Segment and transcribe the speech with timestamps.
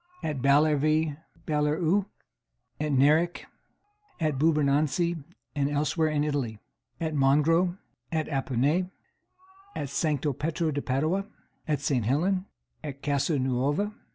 [0.23, 1.15] At Ballervie
[1.45, 2.07] (Balleruc).
[2.79, 3.41] At Neric.
[4.19, 5.23] At Bourbonansie,
[5.55, 6.57] and elsewhere in Italy.
[6.99, 7.77] At Mongros.
[8.11, 8.89] At Appone.
[9.75, 11.27] At Sancto Petro de Padua.
[11.67, 12.03] At St.
[12.05, 12.47] Helen.
[12.83, 13.93] At Casa Nuova.